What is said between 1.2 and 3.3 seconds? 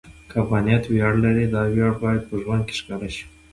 لري، دا ویاړ باید په ژوند کې ښکاره شي.